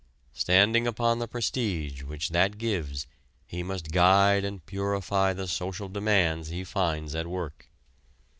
[0.33, 3.05] Standing upon the prestige which that gives
[3.45, 7.67] he must guide and purify the social demands he finds at work.